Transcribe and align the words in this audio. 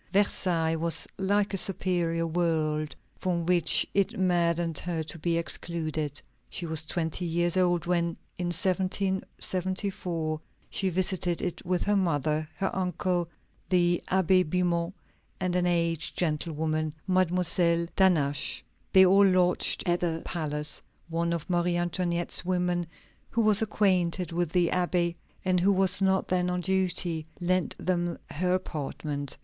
Versailles 0.11 0.75
was 0.77 1.07
like 1.19 1.53
a 1.53 1.57
superior 1.59 2.25
world 2.25 2.95
from 3.19 3.45
which 3.45 3.85
it 3.93 4.17
maddened 4.17 4.79
her 4.79 5.03
to 5.03 5.19
be 5.19 5.37
excluded. 5.37 6.19
She 6.49 6.65
was 6.65 6.87
twenty 6.87 7.23
years 7.23 7.55
old 7.55 7.85
when, 7.85 8.17
in 8.35 8.47
1774, 8.47 10.41
she 10.71 10.89
visited 10.89 11.39
it 11.43 11.63
with 11.63 11.83
her 11.83 11.95
mother, 11.95 12.49
her 12.57 12.75
uncle, 12.75 13.27
the 13.69 14.01
Abbé 14.07 14.43
Bimont, 14.43 14.93
and 15.39 15.55
an 15.55 15.67
aged 15.67 16.17
gentlewoman, 16.17 16.93
Mademoiselle 17.05 17.85
d'Hannaches. 17.95 18.63
They 18.93 19.05
all 19.05 19.27
lodged 19.27 19.83
at 19.85 19.99
the 19.99 20.23
palace. 20.25 20.81
One 21.09 21.31
of 21.31 21.47
Marie 21.47 21.77
Antoinette's 21.77 22.43
women, 22.43 22.87
who 23.29 23.43
was 23.43 23.61
acquainted 23.61 24.31
with 24.31 24.49
the 24.51 24.69
Abbé, 24.69 25.15
and 25.45 25.59
who 25.59 25.71
was 25.71 26.01
not 26.01 26.27
then 26.29 26.49
on 26.49 26.61
duty, 26.61 27.23
lent 27.39 27.75
them 27.77 28.17
her 28.31 28.55
apartment. 28.55 29.37